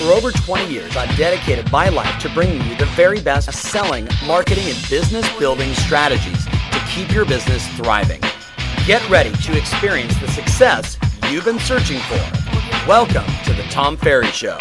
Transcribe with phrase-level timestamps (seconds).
[0.00, 4.08] For over 20 years, I've dedicated my life to bringing you the very best selling,
[4.26, 8.22] marketing, and business building strategies to keep your business thriving.
[8.86, 10.96] Get ready to experience the success
[11.28, 12.16] you've been searching for.
[12.88, 14.56] Welcome to the Tom Ferry Show.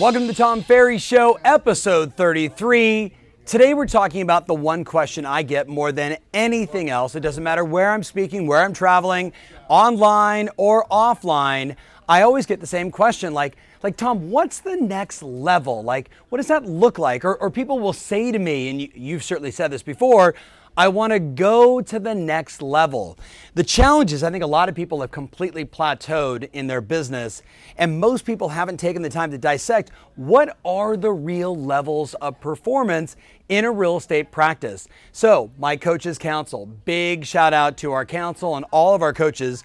[0.00, 3.12] Welcome to the Tom Ferry Show, episode 33.
[3.44, 7.14] Today we're talking about the one question I get more than anything else.
[7.14, 9.34] It doesn't matter where I'm speaking, where I'm traveling,
[9.68, 11.76] online or offline.
[12.08, 15.82] I always get the same question like, like Tom, what's the next level?
[15.82, 17.24] Like, what does that look like?
[17.24, 20.34] Or, or people will say to me, and you, you've certainly said this before,
[20.78, 23.18] I want to go to the next level.
[23.54, 27.42] The challenge is, I think a lot of people have completely plateaued in their business,
[27.76, 32.40] and most people haven't taken the time to dissect what are the real levels of
[32.40, 33.16] performance
[33.48, 34.86] in a real estate practice.
[35.10, 39.64] So, my coaches council, big shout out to our council and all of our coaches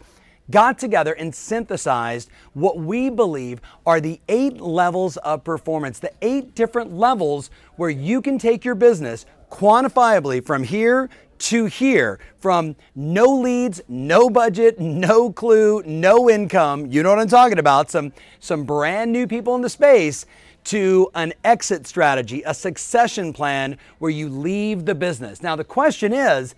[0.51, 6.55] got together and synthesized what we believe are the eight levels of performance, the eight
[6.55, 13.25] different levels where you can take your business quantifiably from here to here, from no
[13.25, 18.63] leads, no budget, no clue, no income, you know what I'm talking about, some, some
[18.63, 20.25] brand new people in the space,
[20.65, 25.43] to an exit strategy, a succession plan where you leave the business.
[25.43, 26.55] Now, the question is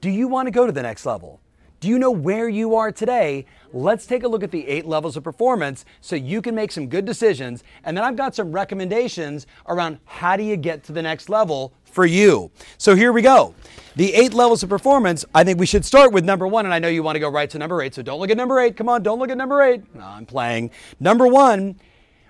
[0.00, 1.40] do you want to go to the next level?
[1.80, 3.46] Do you know where you are today?
[3.72, 6.88] Let's take a look at the eight levels of performance so you can make some
[6.88, 7.62] good decisions.
[7.84, 11.72] And then I've got some recommendations around how do you get to the next level
[11.84, 12.50] for you.
[12.78, 13.54] So here we go.
[13.94, 16.64] The eight levels of performance, I think we should start with number one.
[16.64, 17.94] And I know you want to go right to number eight.
[17.94, 18.76] So don't look at number eight.
[18.76, 19.82] Come on, don't look at number eight.
[19.94, 20.72] No, I'm playing.
[20.98, 21.76] Number one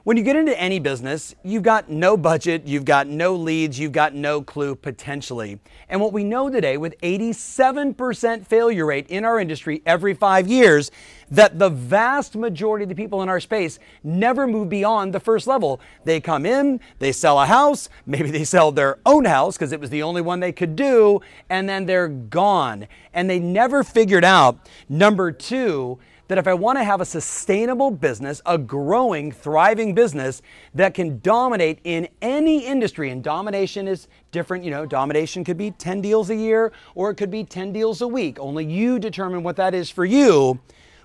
[0.08, 3.92] when you get into any business, you've got no budget, you've got no leads, you've
[3.92, 5.60] got no clue potentially.
[5.90, 10.90] And what we know today with 87% failure rate in our industry every five years,
[11.30, 15.46] that the vast majority of the people in our space never move beyond the first
[15.46, 15.78] level.
[16.06, 19.80] They come in, they sell a house, maybe they sell their own house because it
[19.80, 21.20] was the only one they could do,
[21.50, 22.88] and then they're gone.
[23.12, 27.90] And they never figured out, number two, that if I want to have a sustainable
[27.90, 30.42] business, a growing, thriving business
[30.74, 35.70] that can dominate in any industry, and domination is different, you know, domination could be
[35.72, 38.38] 10 deals a year or it could be 10 deals a week.
[38.38, 40.60] Only you determine what that is for you.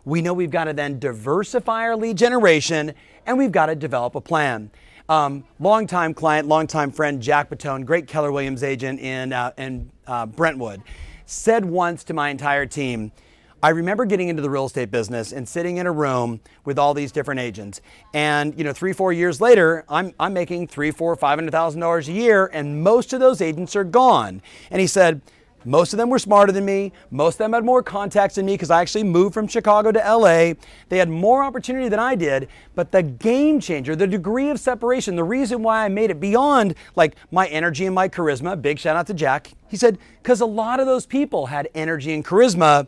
[0.06, 2.94] We know we've got to then diversify our lead generation
[3.26, 4.70] and we've got to develop a plan.
[5.08, 10.26] Um, longtime client, longtime friend Jack Patone, great Keller Williams agent in, uh, in uh,
[10.26, 10.82] Brentwood,
[11.26, 13.14] said once to my entire team,
[13.64, 16.94] I remember getting into the real estate business and sitting in a room with all
[16.94, 17.80] these different agents.
[18.14, 21.80] And you know, three, four years later, I'm, I'm making three, four, five hundred thousand
[21.80, 24.42] dollars a year, and most of those agents are gone.
[24.70, 25.22] And he said,
[25.64, 26.92] most of them were smarter than me.
[27.10, 30.00] Most of them had more contacts than me because I actually moved from Chicago to
[30.00, 30.56] LA.
[30.90, 32.50] They had more opportunity than I did.
[32.76, 36.76] But the game changer, the degree of separation, the reason why I made it beyond
[36.98, 39.54] like my energy and my charisma, big shout out to Jack.
[39.70, 42.88] He said, because a lot of those people had energy and charisma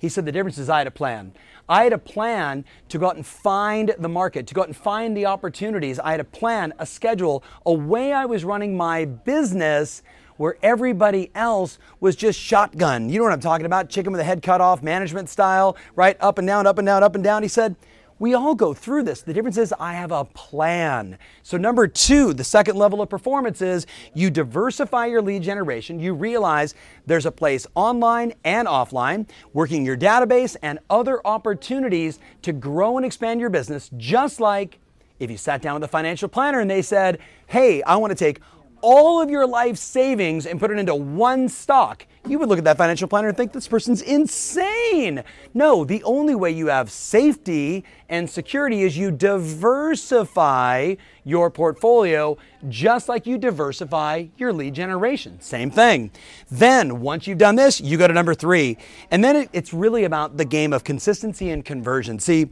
[0.00, 1.32] he said the difference is I had a plan.
[1.68, 4.76] I had a plan to go out and find the market, to go out and
[4.76, 6.00] find the opportunities.
[6.00, 10.02] I had a plan, a schedule, a way I was running my business
[10.38, 13.10] where everybody else was just shotgun.
[13.10, 13.90] You know what I'm talking about?
[13.90, 16.16] Chicken with the head cut off, management style, right?
[16.18, 17.42] Up and down, up and down, up and down.
[17.42, 17.76] He said,
[18.20, 19.22] we all go through this.
[19.22, 21.18] The difference is I have a plan.
[21.42, 25.98] So, number two, the second level of performance is you diversify your lead generation.
[25.98, 26.74] You realize
[27.06, 33.06] there's a place online and offline, working your database and other opportunities to grow and
[33.06, 34.78] expand your business, just like
[35.18, 38.14] if you sat down with a financial planner and they said, Hey, I want to
[38.14, 38.40] take
[38.82, 42.64] all of your life savings and put it into one stock, you would look at
[42.64, 45.24] that financial planner and think this person's insane.
[45.54, 52.36] No, the only way you have safety and security is you diversify your portfolio
[52.68, 55.40] just like you diversify your lead generation.
[55.40, 56.10] Same thing.
[56.50, 58.76] Then, once you've done this, you go to number three.
[59.10, 62.18] And then it's really about the game of consistency and conversion.
[62.18, 62.50] See,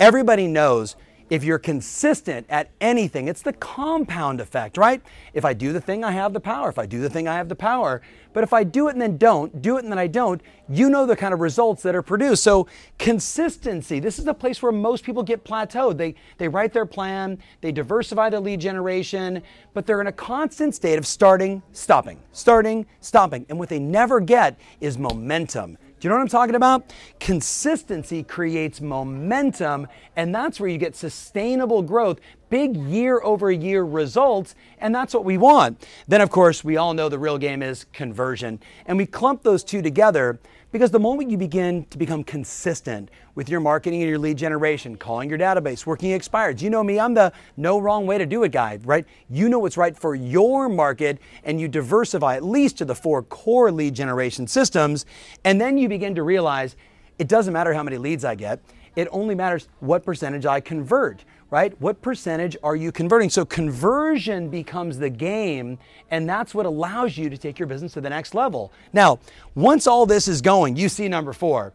[0.00, 0.96] everybody knows
[1.30, 5.02] if you're consistent at anything, it's the compound effect, right?
[5.32, 6.68] If I do the thing, I have the power.
[6.68, 8.02] If I do the thing, I have the power.
[8.32, 10.90] But if I do it and then don't, do it and then I don't, you
[10.90, 12.42] know the kind of results that are produced.
[12.42, 12.66] So
[12.98, 15.96] consistency, this is the place where most people get plateaued.
[15.96, 19.42] They, they write their plan, they diversify the lead generation,
[19.72, 23.46] but they're in a constant state of starting, stopping, starting, stopping.
[23.48, 25.78] And what they never get is momentum.
[26.00, 26.92] Do you know what I'm talking about?
[27.18, 29.86] Consistency creates momentum,
[30.16, 32.20] and that's where you get sustainable growth,
[32.50, 35.86] big year over year results, and that's what we want.
[36.06, 39.64] Then, of course, we all know the real game is conversion, and we clump those
[39.64, 40.38] two together
[40.74, 44.96] Because the moment you begin to become consistent with your marketing and your lead generation,
[44.96, 48.42] calling your database, working expireds, you know me, I'm the no wrong way to do
[48.42, 49.06] it guy, right?
[49.30, 53.22] You know what's right for your market and you diversify at least to the four
[53.22, 55.06] core lead generation systems.
[55.44, 56.74] And then you begin to realize
[57.20, 58.60] it doesn't matter how many leads I get,
[58.96, 61.24] it only matters what percentage I convert
[61.54, 61.80] right?
[61.80, 63.30] What percentage are you converting?
[63.30, 65.78] So conversion becomes the game,
[66.10, 68.72] and that's what allows you to take your business to the next level.
[68.92, 69.20] Now,
[69.54, 71.72] once all this is going, you see number four.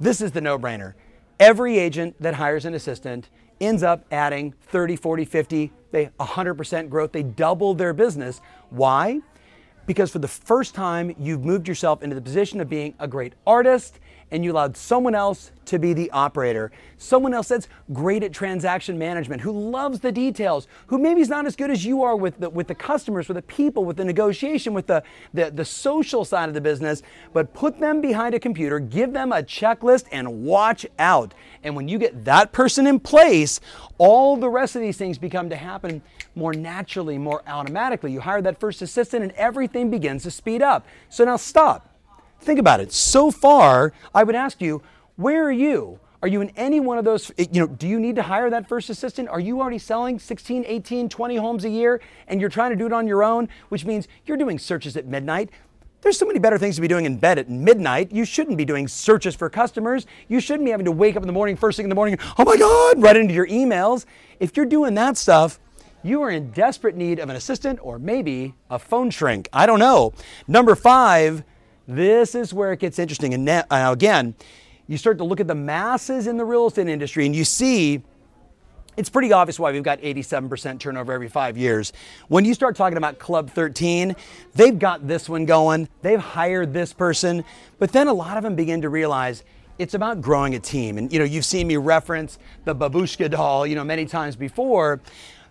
[0.00, 0.94] This is the no brainer.
[1.38, 3.28] Every agent that hires an assistant
[3.60, 7.12] ends up adding 30, 40, 50, they 100% growth.
[7.12, 8.40] They double their business.
[8.70, 9.20] Why?
[9.86, 13.34] Because for the first time, you've moved yourself into the position of being a great
[13.46, 14.00] artist
[14.30, 16.72] and you allowed someone else to be the operator.
[16.98, 21.46] Someone else that's great at transaction management, who loves the details, who maybe is not
[21.46, 24.04] as good as you are with the, with the customers, with the people, with the
[24.04, 28.40] negotiation, with the, the, the social side of the business, but put them behind a
[28.40, 31.34] computer, give them a checklist, and watch out.
[31.62, 33.60] And when you get that person in place,
[33.98, 36.02] all the rest of these things become to happen
[36.34, 38.12] more naturally, more automatically.
[38.12, 40.86] You hire that first assistant, and everything begins to speed up.
[41.08, 41.89] So now stop
[42.40, 42.92] Think about it.
[42.92, 44.82] So far, I would ask you,
[45.16, 46.00] where are you?
[46.22, 47.30] Are you in any one of those?
[47.38, 49.28] Eh, you know, do you need to hire that first assistant?
[49.28, 52.86] Are you already selling 16, 18, 20 homes a year and you're trying to do
[52.86, 55.50] it on your own, which means you're doing searches at midnight?
[56.02, 58.10] There's so many better things to be doing in bed at midnight.
[58.10, 60.06] You shouldn't be doing searches for customers.
[60.28, 62.18] You shouldn't be having to wake up in the morning, first thing in the morning,
[62.38, 64.06] oh my God, right into your emails.
[64.40, 65.60] If you're doing that stuff,
[66.02, 69.48] you are in desperate need of an assistant or maybe a phone shrink.
[69.52, 70.14] I don't know.
[70.48, 71.44] Number five,
[71.90, 73.34] this is where it gets interesting.
[73.34, 74.34] And now, uh, again,
[74.86, 78.02] you start to look at the masses in the real estate industry and you see
[78.96, 81.92] it's pretty obvious why we've got 87% turnover every five years.
[82.28, 84.14] When you start talking about Club 13,
[84.54, 87.44] they've got this one going, they've hired this person,
[87.78, 89.44] but then a lot of them begin to realize
[89.78, 90.98] it's about growing a team.
[90.98, 95.00] And you know, you've seen me reference the babushka doll, you know, many times before.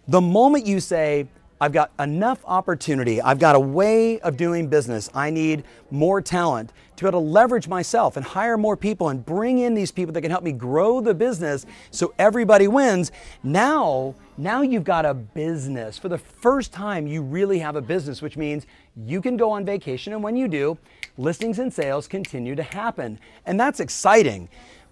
[0.08, 1.28] The moment you say,
[1.62, 3.22] I've got enough opportunity.
[3.22, 5.10] I've got a way of doing business.
[5.14, 9.26] I need more talent to be able to leverage myself and hire more people and
[9.26, 13.12] bring in these people that can help me grow the business so everybody wins.
[13.44, 15.98] Now, now you've got a business.
[15.98, 18.66] For the first time, you really have a business, which means
[19.06, 20.14] you can go on vacation.
[20.14, 20.78] And when you do,
[21.18, 23.20] listings and sales continue to happen.
[23.46, 24.48] And that's exciting.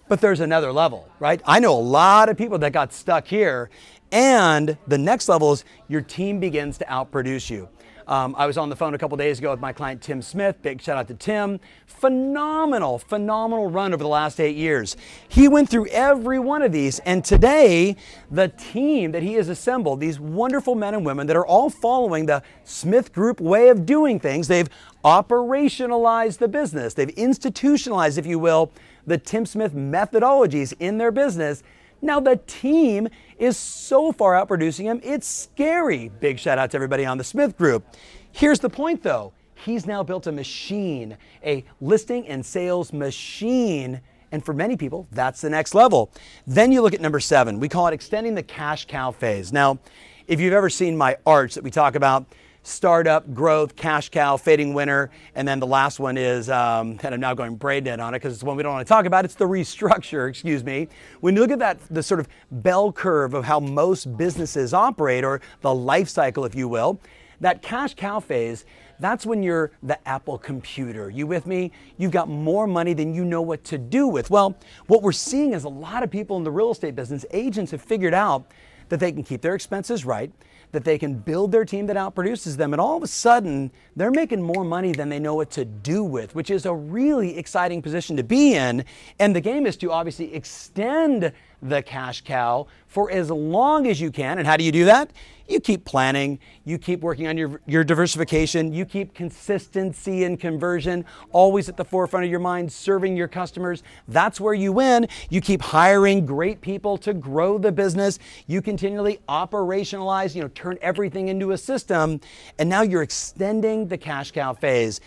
[0.10, 1.42] But there's another level, right?
[1.46, 3.70] I know a lot of people that got stuck here
[4.12, 7.69] and the next level is your team begins to outproduce you.
[8.07, 10.62] Um, I was on the phone a couple days ago with my client Tim Smith.
[10.62, 11.59] Big shout out to Tim.
[11.88, 14.95] Phenomenal, phenomenal run over the last eight years.
[15.27, 17.98] He went through every one of these, and today,
[18.31, 22.27] the team that he has assembled, these wonderful men and women that are all following
[22.27, 24.69] the Smith Group way of doing things, they've
[25.03, 28.71] operationalized the business, they've institutionalized, if you will,
[29.06, 31.62] the Tim Smith methodologies in their business.
[32.02, 36.10] Now, the team is so far outproducing him, it's scary.
[36.20, 37.86] Big shout out to everybody on the Smith Group.
[38.32, 44.02] Here's the point though he's now built a machine, a listing and sales machine.
[44.32, 46.12] And for many people, that's the next level.
[46.46, 47.60] Then you look at number seven.
[47.60, 49.52] We call it extending the cash cow phase.
[49.52, 49.80] Now,
[50.28, 52.26] if you've ever seen my arch that we talk about,
[52.68, 57.19] startup, growth, cash cow, fading winner, and then the last one is, um, and I'm
[57.19, 59.25] now going brain dead on it because it's one we don't want to talk about.
[59.25, 60.88] It's the restructure, excuse me.
[61.22, 65.24] When you look at that, the sort of bell curve of how most businesses operate,
[65.24, 67.00] or the life cycle, if you will,
[67.39, 68.65] that cash cow phase,
[69.00, 71.10] that's when you're the Apple computer.
[71.10, 71.72] You with me?
[71.98, 74.32] You've got more money than you know what to do with.
[74.32, 77.72] Well, what we're seeing is a lot of people in the real estate business, agents
[77.72, 78.51] have figured out
[78.89, 80.32] that they can keep their expenses right,
[80.71, 84.12] that they can build their team that outproduces them, and all of a sudden they're
[84.12, 87.81] making more money than they know what to do with, which is a really exciting
[87.81, 88.83] position to be in.
[89.19, 91.31] And the game is to obviously extend
[91.62, 94.38] the cash cow for as long as you can.
[94.38, 95.12] And how do you do that?
[95.48, 101.06] You keep planning, you keep working on your, your diversification, you keep consistency and conversion
[101.32, 103.82] always at the forefront of your mind, serving your customers.
[104.10, 105.08] That's where you win.
[105.30, 108.20] You keep hiring great people to grow the business.
[108.48, 112.20] You continually operationalize, you know, turn everything into a system.
[112.60, 115.00] And now you're extending the cash cow phase.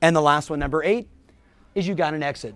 [0.00, 1.06] And the last one, number eight,
[1.74, 2.54] is you got an exit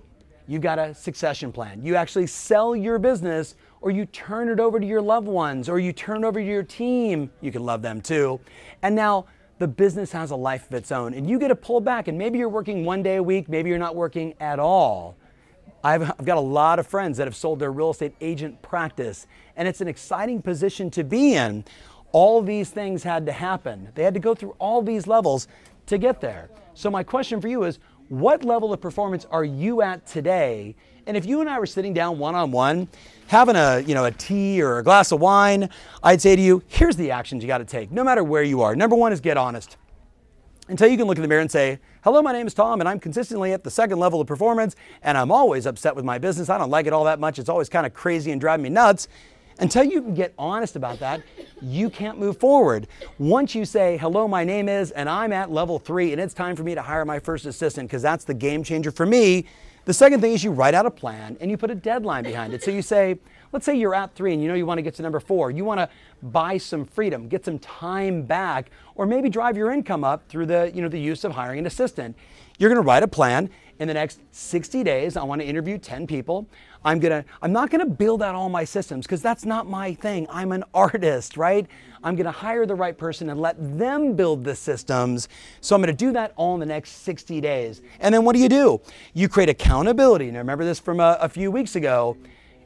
[0.48, 1.82] you got a succession plan.
[1.82, 5.78] You actually sell your business or you turn it over to your loved ones or
[5.78, 7.30] you turn it over to your team.
[7.40, 8.40] You can love them too.
[8.82, 9.26] And now
[9.58, 12.16] the business has a life of its own and you get to pull back and
[12.16, 15.16] maybe you're working one day a week, maybe you're not working at all.
[15.82, 19.26] I've, I've got a lot of friends that have sold their real estate agent practice
[19.56, 21.64] and it's an exciting position to be in.
[22.12, 23.88] All these things had to happen.
[23.94, 25.48] They had to go through all these levels
[25.86, 26.50] to get there.
[26.74, 30.76] So my question for you is, what level of performance are you at today?
[31.06, 32.88] And if you and I were sitting down one on one,
[33.28, 35.70] having a, you know, a tea or a glass of wine,
[36.02, 38.62] I'd say to you, here's the actions you got to take, no matter where you
[38.62, 38.74] are.
[38.74, 39.76] Number one is get honest.
[40.68, 42.88] Until you can look in the mirror and say, Hello, my name is Tom, and
[42.88, 46.48] I'm consistently at the second level of performance, and I'm always upset with my business.
[46.48, 47.38] I don't like it all that much.
[47.38, 49.08] It's always kind of crazy and driving me nuts.
[49.58, 51.22] Until you can get honest about that,
[51.62, 52.88] you can't move forward.
[53.18, 56.56] Once you say, hello, my name is, and I'm at level three, and it's time
[56.56, 59.46] for me to hire my first assistant, because that's the game changer for me.
[59.86, 62.52] The second thing is you write out a plan and you put a deadline behind
[62.52, 62.60] it.
[62.62, 63.20] So you say,
[63.52, 65.52] let's say you're at three and you know you want to get to number four.
[65.52, 65.88] You want to
[66.24, 70.72] buy some freedom, get some time back, or maybe drive your income up through the,
[70.74, 72.16] you know, the use of hiring an assistant.
[72.58, 73.48] You're going to write a plan
[73.78, 76.46] in the next 60 days, I want to interview 10 people.
[76.84, 80.26] I'm to I'm not to build out all my systems because that's not my thing.
[80.30, 81.66] I'm an artist, right?
[82.02, 85.28] I'm to hire the right person and let them build the systems.
[85.60, 87.82] So I'm to do that all in the next 60 days.
[88.00, 88.80] And then what do you do?
[89.14, 90.30] You create accountability.
[90.30, 92.16] Now remember this from a, a few weeks ago.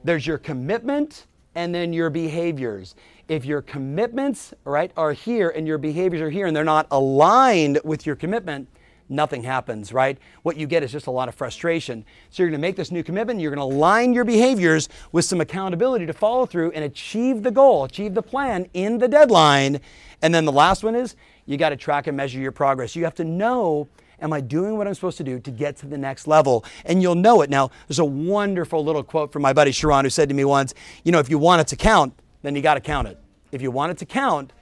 [0.05, 2.95] There's your commitment and then your behaviors.
[3.29, 7.81] If your commitments, right, are here and your behaviors are here and they're not aligned
[7.85, 8.69] with your commitment,
[9.11, 10.17] nothing happens, right?
[10.43, 12.05] What you get is just a lot of frustration.
[12.31, 15.25] So you're going to make this new commitment, you're going to align your behaviors with
[15.25, 19.81] some accountability to follow through and achieve the goal, achieve the plan in the deadline.
[20.23, 22.95] And then the last one is you got to track and measure your progress.
[22.95, 23.89] You have to know
[24.23, 26.65] Am I doing what I'm supposed to do to get to the next level?
[26.85, 27.49] And you'll know it.
[27.49, 30.75] Now, there's a wonderful little quote from my buddy Sharon who said to me once,
[31.05, 32.13] you know, if you want it to count,
[32.43, 33.19] then you got to count it.
[33.51, 34.53] If you want it to count,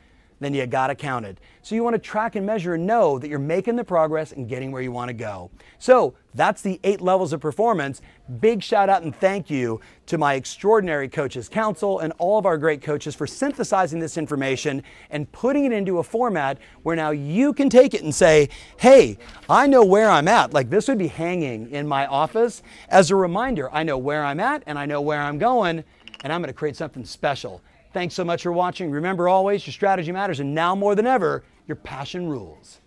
[0.41, 1.39] then you got it.
[1.63, 4.49] So you want to track and measure and know that you're making the progress and
[4.49, 5.51] getting where you want to go.
[5.79, 8.01] So that's the eight levels of performance.
[8.41, 12.57] Big shout out and thank you to my extraordinary coaches council and all of our
[12.57, 17.53] great coaches for synthesizing this information and putting it into a format where now you
[17.53, 19.19] can take it and say, hey,
[19.51, 20.53] I know where I'm at.
[20.53, 23.73] Like this would be hanging in my office as a reminder.
[23.75, 25.85] I know where I'm at and I know where I'm going,
[26.25, 27.63] and I'm going to create something special.
[27.99, 28.93] Thanks so much for watching.
[28.93, 32.81] Remember always, your strategy matters, and now more than ever, your passion rules.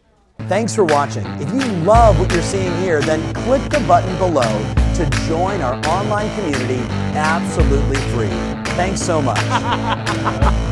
[0.43, 1.25] Thanks for watching.
[1.41, 4.49] If you love what you're seeing here, then click the button below
[4.95, 6.79] to join our online community
[7.13, 8.29] absolutely free.
[8.77, 9.37] Thanks so much.